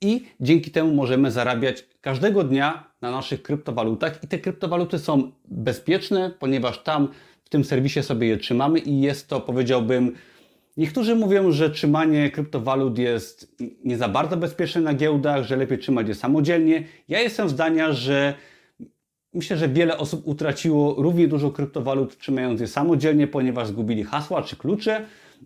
i 0.00 0.26
dzięki 0.40 0.70
temu 0.70 0.94
możemy 0.94 1.30
zarabiać 1.30 1.84
każdego 2.00 2.44
dnia 2.44 2.90
na 3.00 3.10
naszych 3.10 3.42
kryptowalutach 3.42 4.24
i 4.24 4.28
te 4.28 4.38
kryptowaluty 4.38 4.98
są 4.98 5.32
bezpieczne, 5.44 6.30
ponieważ 6.38 6.82
tam 6.82 7.08
w 7.44 7.48
tym 7.48 7.64
serwisie 7.64 8.02
sobie 8.02 8.28
je 8.28 8.36
trzymamy 8.36 8.78
i 8.78 9.00
jest 9.00 9.28
to 9.28 9.40
powiedziałbym 9.40 10.12
Niektórzy 10.76 11.14
mówią, 11.14 11.52
że 11.52 11.70
trzymanie 11.70 12.30
kryptowalut 12.30 12.98
jest 12.98 13.56
nie 13.84 13.96
za 13.96 14.08
bardzo 14.08 14.36
bezpieczne 14.36 14.80
na 14.80 14.94
giełdach, 14.94 15.44
że 15.44 15.56
lepiej 15.56 15.78
trzymać 15.78 16.08
je 16.08 16.14
samodzielnie. 16.14 16.84
Ja 17.08 17.20
jestem 17.20 17.48
zdania, 17.48 17.92
że 17.92 18.34
myślę, 19.36 19.56
że 19.56 19.68
wiele 19.68 19.98
osób 19.98 20.22
utraciło 20.24 20.94
równie 20.98 21.28
dużo 21.28 21.50
kryptowalut 21.50 22.18
trzymając 22.18 22.60
je 22.60 22.66
samodzielnie, 22.66 23.26
ponieważ 23.26 23.68
zgubili 23.68 24.04
hasła 24.04 24.42
czy 24.42 24.56
klucze, 24.56 25.04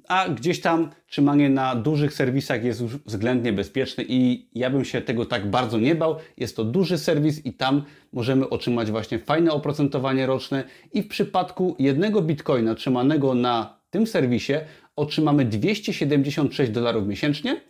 a 0.09 0.29
gdzieś 0.29 0.61
tam 0.61 0.91
trzymanie 1.07 1.51
na 1.51 1.75
dużych 1.77 2.13
serwisach 2.15 2.65
jest 2.65 2.81
już 2.81 2.97
względnie 2.97 3.53
bezpieczne 3.53 4.05
i 4.05 4.49
ja 4.55 4.71
bym 4.71 4.85
się 4.85 5.01
tego 5.01 5.27
tak 5.27 5.51
bardzo 5.51 5.79
nie 5.79 5.95
bał. 5.95 6.17
Jest 6.37 6.57
to 6.57 6.65
duży 6.65 6.99
serwis 6.99 7.47
i 7.47 7.53
tam 7.53 7.83
możemy 8.13 8.49
otrzymać 8.49 8.91
właśnie 8.91 9.19
fajne 9.19 9.53
oprocentowanie 9.53 10.27
roczne 10.27 10.65
i 10.93 11.03
w 11.03 11.09
przypadku 11.09 11.77
jednego 11.79 12.23
bitcoina 12.23 12.75
trzymanego 12.75 13.35
na 13.35 13.81
tym 13.91 14.07
serwisie 14.07 14.53
otrzymamy 14.97 15.45
276 15.45 16.73
dolarów 16.73 17.07
miesięcznie 17.07 17.61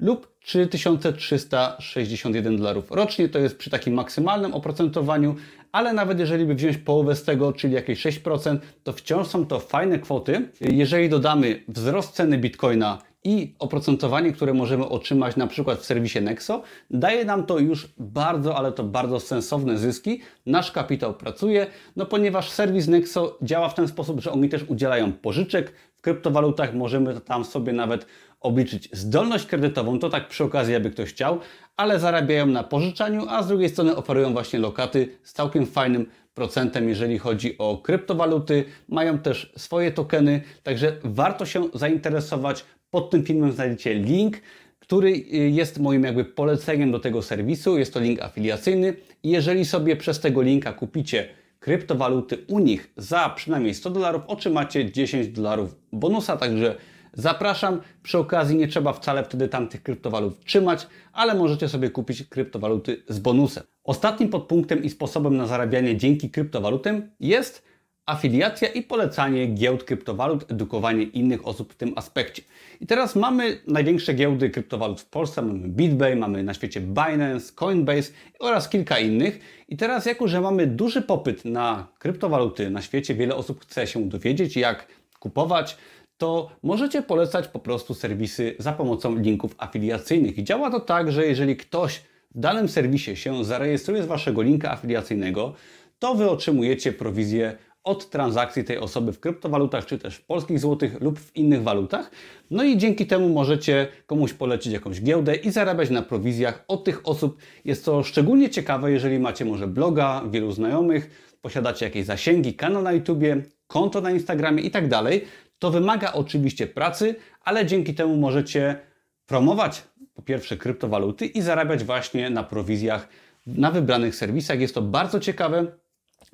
lub 0.00 0.38
3361 0.40 2.56
dolarów 2.56 2.90
rocznie. 2.90 3.28
To 3.28 3.38
jest 3.38 3.58
przy 3.58 3.70
takim 3.70 3.94
maksymalnym 3.94 4.54
oprocentowaniu, 4.54 5.36
ale 5.72 5.92
nawet 5.92 6.18
jeżeli 6.18 6.44
by 6.44 6.54
wziąć 6.54 6.76
połowę 6.76 7.16
z 7.16 7.24
tego, 7.24 7.52
czyli 7.52 7.74
jakieś 7.74 8.06
6%, 8.06 8.58
to 8.84 8.92
wciąż 8.92 9.26
są 9.26 9.46
to 9.46 9.60
fajne 9.60 9.98
kwoty. 9.98 10.48
Jeżeli 10.60 11.08
dodamy 11.08 11.64
wzrost 11.68 12.12
ceny 12.12 12.38
bitcoina 12.38 12.98
i 13.24 13.54
oprocentowanie, 13.58 14.32
które 14.32 14.54
możemy 14.54 14.88
otrzymać 14.88 15.36
na 15.36 15.46
przykład 15.46 15.78
w 15.78 15.84
serwisie 15.84 16.20
Nexo, 16.20 16.62
daje 16.90 17.24
nam 17.24 17.46
to 17.46 17.58
już 17.58 17.88
bardzo, 17.98 18.56
ale 18.56 18.72
to 18.72 18.84
bardzo 18.84 19.20
sensowne 19.20 19.78
zyski. 19.78 20.20
Nasz 20.46 20.72
kapitał 20.72 21.14
pracuje, 21.14 21.66
no 21.96 22.06
ponieważ 22.06 22.50
serwis 22.50 22.88
Nexo 22.88 23.38
działa 23.42 23.68
w 23.68 23.74
ten 23.74 23.88
sposób, 23.88 24.20
że 24.20 24.32
oni 24.32 24.48
też 24.48 24.64
udzielają 24.68 25.12
pożyczek, 25.12 25.72
w 25.96 26.00
kryptowalutach 26.00 26.74
możemy 26.74 27.20
tam 27.20 27.44
sobie 27.44 27.72
nawet 27.72 28.06
obliczyć 28.40 28.88
zdolność 28.92 29.46
kredytową, 29.46 29.98
to 29.98 30.10
tak 30.10 30.28
przy 30.28 30.44
okazji, 30.44 30.74
aby 30.74 30.90
ktoś 30.90 31.08
chciał, 31.08 31.40
ale 31.76 31.98
zarabiają 31.98 32.46
na 32.46 32.64
pożyczaniu, 32.64 33.26
a 33.28 33.42
z 33.42 33.48
drugiej 33.48 33.68
strony 33.68 33.96
oferują 33.96 34.32
właśnie 34.32 34.58
lokaty 34.58 35.18
z 35.22 35.32
całkiem 35.32 35.66
fajnym 35.66 36.06
procentem, 36.34 36.88
jeżeli 36.88 37.18
chodzi 37.18 37.58
o 37.58 37.78
kryptowaluty. 37.78 38.64
Mają 38.88 39.18
też 39.18 39.52
swoje 39.56 39.92
tokeny, 39.92 40.42
także 40.62 40.96
warto 41.04 41.46
się 41.46 41.68
zainteresować. 41.74 42.64
Pod 42.90 43.10
tym 43.10 43.24
filmem 43.24 43.52
znajdziecie 43.52 43.94
link, 43.94 44.36
który 44.78 45.08
y, 45.10 45.50
jest 45.50 45.78
moim 45.78 46.04
jakby 46.04 46.24
poleceniem 46.24 46.92
do 46.92 46.98
tego 47.00 47.22
serwisu. 47.22 47.78
Jest 47.78 47.94
to 47.94 48.00
link 48.00 48.22
afiliacyjny 48.22 48.94
i 49.22 49.30
jeżeli 49.30 49.64
sobie 49.64 49.96
przez 49.96 50.20
tego 50.20 50.42
linka 50.42 50.72
kupicie 50.72 51.28
kryptowaluty 51.60 52.38
u 52.48 52.58
nich 52.58 52.92
za 52.96 53.28
przynajmniej 53.36 53.74
100 53.74 53.90
dolarów 53.90 54.22
otrzymacie 54.26 54.92
10 54.92 55.28
dolarów 55.28 55.76
bonusa, 55.92 56.36
także 56.36 56.76
zapraszam. 57.12 57.80
Przy 58.02 58.18
okazji 58.18 58.56
nie 58.56 58.68
trzeba 58.68 58.92
wcale 58.92 59.24
wtedy 59.24 59.48
tamtych 59.48 59.82
kryptowalut 59.82 60.44
trzymać, 60.44 60.86
ale 61.12 61.34
możecie 61.34 61.68
sobie 61.68 61.90
kupić 61.90 62.22
kryptowaluty 62.22 63.02
z 63.08 63.18
bonusem. 63.18 63.64
Ostatnim 63.84 64.28
podpunktem 64.28 64.84
i 64.84 64.90
sposobem 64.90 65.36
na 65.36 65.46
zarabianie 65.46 65.96
dzięki 65.96 66.30
kryptowalutem 66.30 67.10
jest 67.20 67.67
afiliacja 68.08 68.68
i 68.68 68.82
polecanie 68.82 69.46
giełd 69.46 69.84
kryptowalut, 69.84 70.52
edukowanie 70.52 71.02
innych 71.02 71.46
osób 71.46 71.72
w 71.72 71.76
tym 71.76 71.92
aspekcie. 71.96 72.42
I 72.80 72.86
teraz 72.86 73.16
mamy 73.16 73.60
największe 73.66 74.14
giełdy 74.14 74.50
kryptowalut 74.50 75.00
w 75.00 75.06
Polsce, 75.06 75.42
mamy 75.42 75.68
BitBay, 75.68 76.16
mamy 76.16 76.42
na 76.42 76.54
świecie 76.54 76.80
Binance, 76.80 77.52
Coinbase 77.54 78.12
oraz 78.40 78.68
kilka 78.68 78.98
innych. 78.98 79.40
I 79.68 79.76
teraz 79.76 80.06
jako, 80.06 80.28
że 80.28 80.40
mamy 80.40 80.66
duży 80.66 81.02
popyt 81.02 81.44
na 81.44 81.86
kryptowaluty 81.98 82.70
na 82.70 82.82
świecie, 82.82 83.14
wiele 83.14 83.34
osób 83.34 83.60
chce 83.60 83.86
się 83.86 84.08
dowiedzieć 84.08 84.56
jak 84.56 84.86
kupować, 85.20 85.76
to 86.18 86.50
możecie 86.62 87.02
polecać 87.02 87.48
po 87.48 87.58
prostu 87.58 87.94
serwisy 87.94 88.54
za 88.58 88.72
pomocą 88.72 89.18
linków 89.18 89.54
afiliacyjnych. 89.58 90.38
I 90.38 90.44
działa 90.44 90.70
to 90.70 90.80
tak, 90.80 91.12
że 91.12 91.26
jeżeli 91.26 91.56
ktoś 91.56 92.02
w 92.34 92.40
danym 92.40 92.68
serwisie 92.68 93.16
się 93.16 93.44
zarejestruje 93.44 94.02
z 94.02 94.06
Waszego 94.06 94.42
linka 94.42 94.70
afiliacyjnego, 94.70 95.54
to 95.98 96.14
Wy 96.14 96.30
otrzymujecie 96.30 96.92
prowizję 96.92 97.56
od 97.88 98.10
transakcji 98.10 98.64
tej 98.64 98.78
osoby 98.78 99.12
w 99.12 99.20
kryptowalutach, 99.20 99.86
czy 99.86 99.98
też 99.98 100.16
w 100.16 100.24
polskich 100.24 100.58
złotych 100.60 101.00
lub 101.00 101.20
w 101.20 101.36
innych 101.36 101.62
walutach. 101.62 102.10
No 102.50 102.64
i 102.64 102.76
dzięki 102.76 103.06
temu 103.06 103.28
możecie 103.28 103.88
komuś 104.06 104.32
polecić 104.32 104.72
jakąś 104.72 105.02
giełdę 105.02 105.34
i 105.34 105.50
zarabiać 105.50 105.90
na 105.90 106.02
prowizjach 106.02 106.64
od 106.68 106.84
tych 106.84 107.08
osób. 107.08 107.38
Jest 107.64 107.84
to 107.84 108.02
szczególnie 108.02 108.50
ciekawe, 108.50 108.92
jeżeli 108.92 109.18
macie 109.18 109.44
może 109.44 109.66
bloga, 109.66 110.22
wielu 110.30 110.52
znajomych, 110.52 111.34
posiadacie 111.40 111.84
jakieś 111.84 112.04
zasięgi, 112.04 112.54
kanał 112.54 112.82
na 112.82 112.92
YouTubie, 112.92 113.42
konto 113.66 114.00
na 114.00 114.10
Instagramie 114.10 114.62
i 114.62 114.70
tak 114.70 114.88
dalej. 114.88 115.24
To 115.58 115.70
wymaga 115.70 116.12
oczywiście 116.12 116.66
pracy, 116.66 117.14
ale 117.44 117.66
dzięki 117.66 117.94
temu 117.94 118.16
możecie 118.16 118.78
promować 119.26 119.82
po 120.14 120.22
pierwsze 120.22 120.56
kryptowaluty 120.56 121.26
i 121.26 121.42
zarabiać 121.42 121.84
właśnie 121.84 122.30
na 122.30 122.44
prowizjach 122.44 123.08
na 123.46 123.70
wybranych 123.70 124.16
serwisach. 124.16 124.60
Jest 124.60 124.74
to 124.74 124.82
bardzo 124.82 125.20
ciekawe, 125.20 125.66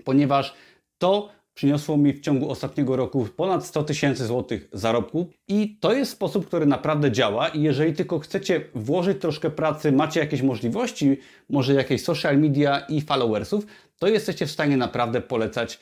ponieważ 0.04 0.54
to 0.99 1.28
przyniosło 1.54 1.96
mi 1.96 2.12
w 2.12 2.20
ciągu 2.20 2.50
ostatniego 2.50 2.96
roku 2.96 3.28
ponad 3.37 3.66
100 3.66 3.82
tysięcy 3.82 4.26
złotych 4.26 4.68
zarobku 4.73 5.30
i 5.49 5.76
to 5.80 5.92
jest 5.92 6.12
sposób, 6.12 6.46
który 6.46 6.66
naprawdę 6.66 7.12
działa 7.12 7.49
i 7.49 7.62
jeżeli 7.62 7.92
tylko 7.92 8.18
chcecie 8.18 8.61
włożyć 8.75 9.20
troszkę 9.20 9.50
pracy, 9.50 9.92
macie 9.92 10.20
jakieś 10.20 10.42
możliwości, 10.42 11.16
może 11.50 11.75
jakieś 11.75 12.02
social 12.02 12.38
media 12.38 12.78
i 12.78 13.00
followersów, 13.00 13.66
to 13.99 14.08
jesteście 14.08 14.46
w 14.46 14.50
stanie 14.50 14.76
naprawdę 14.76 15.20
polecać 15.20 15.80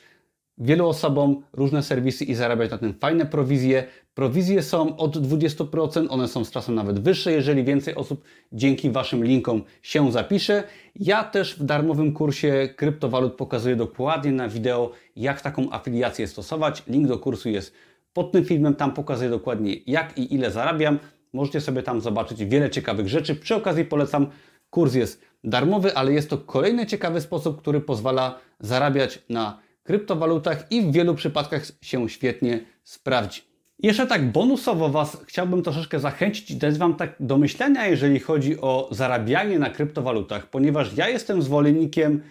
wielu 0.57 0.87
osobom 0.87 1.43
różne 1.53 1.83
serwisy 1.83 2.25
i 2.25 2.35
zarabiać 2.35 2.71
na 2.71 2.77
tym 2.77 2.93
fajne 2.93 3.25
prowizje. 3.25 3.83
Prowizje 4.13 4.63
są 4.63 4.97
od 4.97 5.17
20%, 5.17 6.07
one 6.09 6.27
są 6.27 6.45
z 6.45 6.51
czasem 6.51 6.75
nawet 6.75 6.99
wyższe, 6.99 7.31
jeżeli 7.31 7.63
więcej 7.63 7.95
osób 7.95 8.23
dzięki 8.51 8.91
Waszym 8.91 9.23
linkom 9.23 9.63
się 9.81 10.11
zapisze. 10.11 10.63
Ja 10.95 11.23
też 11.23 11.59
w 11.59 11.63
darmowym 11.63 12.13
kursie 12.13 12.69
kryptowalut 12.75 13.33
pokazuję 13.33 13.75
dokładnie 13.75 14.31
na 14.31 14.49
wideo, 14.49 14.91
jak 15.15 15.41
taką 15.41 15.71
afiliację 15.71 16.27
stosować. 16.27 16.83
Link 16.87 17.07
do 17.07 17.19
kursu 17.19 17.49
jest 17.49 17.73
pod 18.13 18.31
tym 18.31 18.45
filmem, 18.45 18.75
tam 18.75 18.93
pokazuję 18.93 19.29
dokładnie 19.29 19.75
jak 19.87 20.17
i 20.17 20.35
ile 20.35 20.51
zarabiam. 20.51 20.99
Możecie 21.33 21.61
sobie 21.61 21.83
tam 21.83 22.01
zobaczyć 22.01 22.45
wiele 22.45 22.69
ciekawych 22.69 23.07
rzeczy. 23.07 23.35
Przy 23.35 23.55
okazji 23.55 23.85
polecam, 23.85 24.27
kurs 24.69 24.93
jest 24.93 25.21
darmowy, 25.43 25.95
ale 25.95 26.13
jest 26.13 26.29
to 26.29 26.37
kolejny 26.37 26.85
ciekawy 26.85 27.21
sposób, 27.21 27.61
który 27.61 27.81
pozwala 27.81 28.39
zarabiać 28.59 29.19
na 29.29 29.62
kryptowalutach 29.83 30.71
i 30.71 30.81
w 30.81 30.91
wielu 30.91 31.15
przypadkach 31.15 31.63
się 31.81 32.09
świetnie 32.09 32.59
sprawdzi. 32.83 33.41
Jeszcze 33.79 34.07
tak 34.07 34.31
bonusowo 34.31 34.89
Was 34.89 35.17
chciałbym 35.27 35.63
troszeczkę 35.63 35.99
zachęcić 35.99 36.51
i 36.51 36.55
dać 36.55 36.77
Wam 36.77 36.95
tak 36.95 37.15
do 37.19 37.37
myślenia, 37.37 37.87
jeżeli 37.87 38.19
chodzi 38.19 38.61
o 38.61 38.89
zarabianie 38.91 39.59
na 39.59 39.69
kryptowalutach, 39.69 40.49
ponieważ 40.49 40.97
ja 40.97 41.09
jestem 41.09 41.41
zwolennikiem 41.41 42.21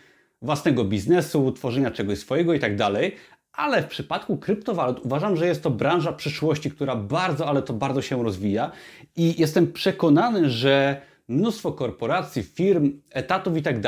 własnego 0.42 0.84
biznesu, 0.84 1.52
tworzenia 1.52 1.90
czegoś 1.90 2.18
swojego 2.18 2.54
i 2.54 2.60
tak 2.60 2.76
dalej, 2.76 3.16
ale 3.52 3.82
w 3.82 3.86
przypadku 3.86 4.36
kryptowalut 4.36 5.00
uważam, 5.04 5.36
że 5.36 5.46
jest 5.46 5.62
to 5.62 5.70
branża 5.70 6.12
przyszłości, 6.12 6.70
która 6.70 6.96
bardzo, 6.96 7.48
ale 7.48 7.62
to 7.62 7.72
bardzo 7.72 8.02
się 8.02 8.22
rozwija 8.22 8.70
i 9.16 9.40
jestem 9.40 9.72
przekonany, 9.72 10.50
że 10.50 11.00
mnóstwo 11.28 11.72
korporacji, 11.72 12.42
firm, 12.42 13.00
etatów 13.10 13.56
i 13.56 13.62
tak 13.62 13.80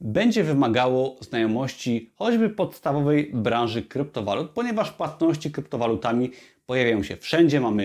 będzie 0.00 0.44
wymagało 0.44 1.16
znajomości 1.20 2.12
choćby 2.16 2.50
podstawowej 2.50 3.30
branży 3.34 3.82
kryptowalut, 3.82 4.50
ponieważ 4.50 4.92
płatności 4.92 5.50
kryptowalutami 5.50 6.30
pojawiają 6.66 7.02
się 7.02 7.16
wszędzie, 7.16 7.60
mamy 7.60 7.84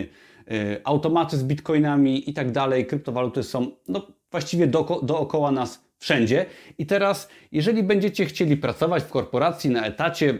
y, 0.52 0.82
automaty 0.84 1.38
z 1.38 1.44
bitcoinami 1.44 2.30
i 2.30 2.34
tak 2.34 2.52
kryptowaluty 2.88 3.44
są 3.44 3.72
no, 3.88 4.08
właściwie 4.32 4.68
do, 4.68 5.02
dookoła 5.04 5.52
nas 5.52 5.88
wszędzie. 6.00 6.46
I 6.78 6.86
teraz, 6.86 7.30
jeżeli 7.52 7.84
będziecie 7.84 8.26
chcieli 8.26 8.58
pracować 8.58 9.04
w 9.04 9.10
korporacji 9.10 9.70
na 9.70 9.86
etacie, 9.86 10.40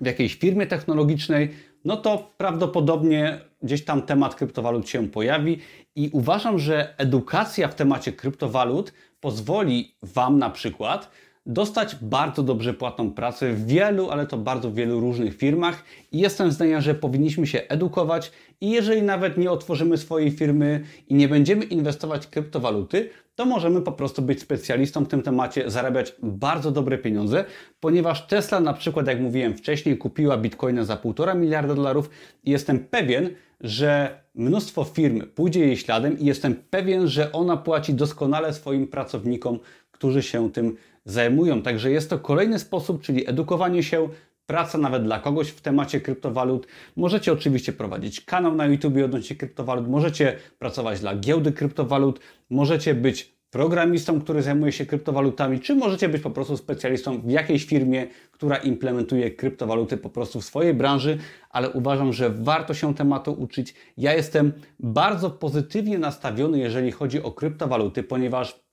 w 0.00 0.06
jakiejś 0.06 0.34
firmie 0.34 0.66
technologicznej, 0.66 1.50
no 1.84 1.96
to 1.96 2.30
prawdopodobnie 2.36 3.40
gdzieś 3.62 3.84
tam 3.84 4.02
temat 4.02 4.34
kryptowalut 4.34 4.88
się 4.88 5.08
pojawi 5.08 5.58
i 5.96 6.10
uważam, 6.12 6.58
że 6.58 6.94
edukacja 6.98 7.68
w 7.68 7.74
temacie 7.74 8.12
kryptowalut 8.12 8.92
pozwoli 9.20 9.94
Wam 10.02 10.38
na 10.38 10.50
przykład 10.50 11.10
dostać 11.48 11.96
bardzo 12.02 12.42
dobrze 12.42 12.74
płatną 12.74 13.10
pracę 13.10 13.52
w 13.52 13.66
wielu, 13.66 14.10
ale 14.10 14.26
to 14.26 14.38
bardzo 14.38 14.72
wielu 14.72 15.00
różnych 15.00 15.36
firmach. 15.36 15.84
I 16.12 16.18
jestem 16.18 16.52
zdania, 16.52 16.80
że 16.80 16.94
powinniśmy 16.94 17.46
się 17.46 17.62
edukować 17.68 18.32
i 18.60 18.70
jeżeli 18.70 19.02
nawet 19.02 19.36
nie 19.36 19.50
otworzymy 19.50 19.96
swojej 19.96 20.30
firmy 20.30 20.80
i 21.08 21.14
nie 21.14 21.28
będziemy 21.28 21.64
inwestować 21.64 22.26
w 22.26 22.30
kryptowaluty, 22.30 23.10
to 23.34 23.44
możemy 23.44 23.82
po 23.82 23.92
prostu 23.92 24.22
być 24.22 24.40
specjalistą 24.40 25.04
w 25.04 25.08
tym 25.08 25.22
temacie, 25.22 25.70
zarabiać 25.70 26.14
bardzo 26.22 26.70
dobre 26.70 26.98
pieniądze, 26.98 27.44
ponieważ 27.80 28.26
Tesla 28.26 28.60
na 28.60 28.72
przykład, 28.72 29.06
jak 29.06 29.20
mówiłem 29.20 29.54
wcześniej, 29.54 29.98
kupiła 29.98 30.36
bitcoina 30.36 30.84
za 30.84 30.96
1,5 30.96 31.36
miliarda 31.36 31.74
dolarów 31.74 32.10
i 32.44 32.50
jestem 32.50 32.78
pewien, 32.78 33.30
że 33.60 34.20
mnóstwo 34.34 34.84
firm 34.84 35.22
pójdzie 35.34 35.60
jej 35.60 35.76
śladem 35.76 36.18
i 36.18 36.24
jestem 36.24 36.54
pewien, 36.70 37.08
że 37.08 37.32
ona 37.32 37.56
płaci 37.56 37.94
doskonale 37.94 38.52
swoim 38.52 38.86
pracownikom, 38.86 39.58
którzy 39.90 40.22
się 40.22 40.52
tym 40.52 40.76
zajmują. 41.10 41.62
Także 41.62 41.90
jest 41.90 42.10
to 42.10 42.18
kolejny 42.18 42.58
sposób, 42.58 43.02
czyli 43.02 43.28
edukowanie 43.30 43.82
się, 43.82 44.08
praca 44.46 44.78
nawet 44.78 45.02
dla 45.02 45.18
kogoś 45.18 45.48
w 45.48 45.60
temacie 45.60 46.00
kryptowalut. 46.00 46.66
Możecie 46.96 47.32
oczywiście 47.32 47.72
prowadzić 47.72 48.20
kanał 48.20 48.54
na 48.54 48.66
YouTube 48.66 48.94
odnośnie 49.04 49.36
kryptowalut, 49.36 49.88
możecie 49.88 50.36
pracować 50.58 51.00
dla 51.00 51.16
giełdy 51.16 51.52
kryptowalut, 51.52 52.20
możecie 52.50 52.94
być 52.94 53.38
programistą, 53.50 54.20
który 54.20 54.42
zajmuje 54.42 54.72
się 54.72 54.86
kryptowalutami, 54.86 55.60
czy 55.60 55.74
możecie 55.74 56.08
być 56.08 56.22
po 56.22 56.30
prostu 56.30 56.56
specjalistą 56.56 57.20
w 57.20 57.30
jakiejś 57.30 57.64
firmie, 57.64 58.06
która 58.30 58.56
implementuje 58.56 59.30
kryptowaluty 59.30 59.96
po 59.96 60.10
prostu 60.10 60.40
w 60.40 60.44
swojej 60.44 60.74
branży, 60.74 61.18
ale 61.50 61.70
uważam, 61.70 62.12
że 62.12 62.30
warto 62.30 62.74
się 62.74 62.94
tematu 62.94 63.32
uczyć. 63.32 63.74
Ja 63.96 64.14
jestem 64.14 64.52
bardzo 64.80 65.30
pozytywnie 65.30 65.98
nastawiony, 65.98 66.58
jeżeli 66.58 66.92
chodzi 66.92 67.22
o 67.22 67.32
kryptowaluty, 67.32 68.02
ponieważ 68.02 68.67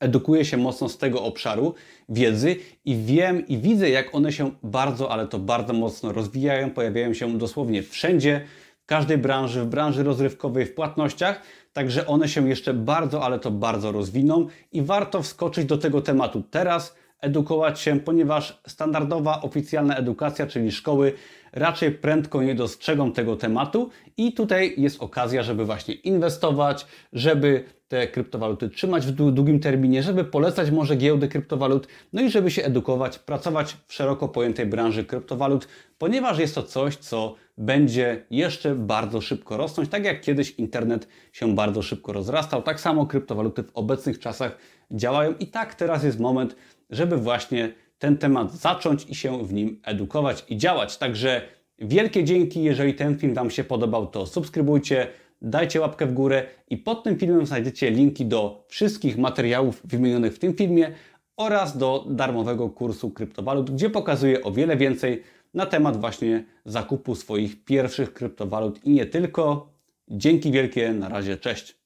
edukuję 0.00 0.44
się 0.44 0.56
mocno 0.56 0.88
z 0.88 0.98
tego 0.98 1.22
obszaru 1.22 1.74
wiedzy 2.08 2.56
i 2.84 2.96
wiem 2.96 3.46
i 3.46 3.58
widzę, 3.58 3.90
jak 3.90 4.14
one 4.14 4.32
się 4.32 4.50
bardzo, 4.62 5.10
ale 5.10 5.26
to 5.26 5.38
bardzo 5.38 5.72
mocno 5.72 6.12
rozwijają, 6.12 6.70
pojawiają 6.70 7.14
się 7.14 7.38
dosłownie 7.38 7.82
wszędzie, 7.82 8.40
w 8.82 8.86
każdej 8.86 9.18
branży, 9.18 9.62
w 9.62 9.66
branży 9.66 10.02
rozrywkowej, 10.02 10.66
w 10.66 10.74
płatnościach, 10.74 11.42
także 11.72 12.06
one 12.06 12.28
się 12.28 12.48
jeszcze 12.48 12.74
bardzo, 12.74 13.22
ale 13.22 13.38
to 13.38 13.50
bardzo 13.50 13.92
rozwiną 13.92 14.46
i 14.72 14.82
warto 14.82 15.22
wskoczyć 15.22 15.64
do 15.64 15.78
tego 15.78 16.02
tematu 16.02 16.42
teraz, 16.50 16.96
edukować 17.20 17.80
się, 17.80 18.00
ponieważ 18.00 18.60
standardowa, 18.66 19.42
oficjalna 19.42 19.96
edukacja, 19.96 20.46
czyli 20.46 20.72
szkoły, 20.72 21.12
raczej 21.52 21.90
prędko 21.90 22.42
nie 22.42 22.54
dostrzegą 22.54 23.12
tego 23.12 23.36
tematu. 23.36 23.90
I 24.16 24.32
tutaj 24.32 24.74
jest 24.76 25.02
okazja, 25.02 25.42
żeby 25.42 25.64
właśnie 25.64 25.94
inwestować, 25.94 26.86
żeby 27.12 27.64
te 27.88 28.06
kryptowaluty 28.06 28.68
trzymać 28.68 29.06
w 29.06 29.10
długim 29.10 29.60
terminie, 29.60 30.02
żeby 30.02 30.24
polecać 30.24 30.70
może 30.70 30.96
giełdy 30.96 31.28
kryptowalut, 31.28 31.88
no 32.12 32.22
i 32.22 32.30
żeby 32.30 32.50
się 32.50 32.64
edukować, 32.64 33.18
pracować 33.18 33.76
w 33.86 33.92
szeroko 33.92 34.28
pojętej 34.28 34.66
branży 34.66 35.04
kryptowalut, 35.04 35.68
ponieważ 35.98 36.38
jest 36.38 36.54
to 36.54 36.62
coś, 36.62 36.96
co 36.96 37.34
będzie 37.58 38.24
jeszcze 38.30 38.74
bardzo 38.74 39.20
szybko 39.20 39.56
rosnąć, 39.56 39.90
tak 39.90 40.04
jak 40.04 40.20
kiedyś 40.20 40.50
internet 40.50 41.08
się 41.32 41.54
bardzo 41.54 41.82
szybko 41.82 42.12
rozrastał, 42.12 42.62
tak 42.62 42.80
samo 42.80 43.06
kryptowaluty 43.06 43.62
w 43.62 43.70
obecnych 43.74 44.18
czasach 44.18 44.58
działają. 44.90 45.34
I 45.40 45.46
tak 45.46 45.74
teraz 45.74 46.04
jest 46.04 46.20
moment, 46.20 46.56
żeby 46.90 47.16
właśnie 47.16 47.72
ten 47.98 48.18
temat 48.18 48.52
zacząć 48.52 49.06
i 49.08 49.14
się 49.14 49.44
w 49.44 49.52
nim 49.52 49.80
edukować 49.84 50.44
i 50.48 50.56
działać. 50.56 50.96
Także 50.98 51.42
wielkie 51.78 52.24
dzięki, 52.24 52.62
jeżeli 52.62 52.94
ten 52.94 53.18
film 53.18 53.34
Wam 53.34 53.50
się 53.50 53.64
podobał, 53.64 54.06
to 54.06 54.26
subskrybujcie, 54.26 55.06
dajcie 55.42 55.80
łapkę 55.80 56.06
w 56.06 56.12
górę 56.12 56.46
i 56.70 56.76
pod 56.76 57.04
tym 57.04 57.18
filmem 57.18 57.46
znajdziecie 57.46 57.90
linki 57.90 58.26
do 58.26 58.64
wszystkich 58.68 59.18
materiałów 59.18 59.80
wymienionych 59.84 60.34
w 60.34 60.38
tym 60.38 60.54
filmie 60.54 60.92
oraz 61.36 61.78
do 61.78 62.06
darmowego 62.10 62.70
kursu 62.70 63.10
kryptowalut, 63.10 63.70
gdzie 63.70 63.90
pokazuję 63.90 64.42
o 64.42 64.52
wiele 64.52 64.76
więcej 64.76 65.22
na 65.54 65.66
temat 65.66 66.00
właśnie 66.00 66.44
zakupu 66.64 67.14
swoich 67.14 67.64
pierwszych 67.64 68.12
kryptowalut 68.12 68.84
i 68.84 68.90
nie 68.90 69.06
tylko. 69.06 69.72
Dzięki 70.08 70.52
wielkie, 70.52 70.92
na 70.92 71.08
razie, 71.08 71.36
cześć. 71.36 71.85